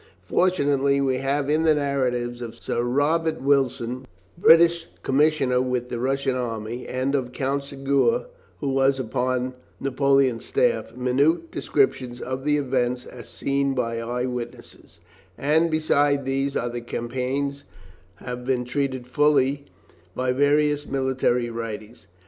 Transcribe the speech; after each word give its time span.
Fortunately, 0.25 0.99
we 0.99 1.17
have 1.17 1.47
in 1.47 1.61
the 1.61 1.75
narratives 1.75 2.41
of 2.41 2.55
Sir 2.55 2.81
Robert 2.81 3.39
Wilson, 3.39 4.07
British 4.35 4.87
commissioner 5.03 5.61
with 5.61 5.89
the 5.89 5.99
Russian 5.99 6.33
army, 6.35 6.87
and 6.87 7.13
of 7.13 7.31
Count 7.33 7.61
Segur, 7.61 8.25
who 8.61 8.69
was 8.69 8.99
upon 8.99 9.53
Napoleon's 9.79 10.43
staff, 10.43 10.97
minute 10.97 11.51
descriptions 11.51 12.19
of 12.19 12.45
the 12.45 12.57
events 12.57 13.05
as 13.05 13.29
seen 13.29 13.75
by 13.75 13.99
eye 13.99 14.25
witnesses, 14.25 15.01
and 15.37 15.69
besides 15.69 16.23
these 16.25 16.55
the 16.55 16.81
campaign 16.81 17.53
has 18.15 18.39
been 18.39 18.65
treated 18.65 19.05
fully 19.05 19.65
by 20.15 20.31
various 20.31 20.87
military 20.87 21.51
writers. 21.51 22.07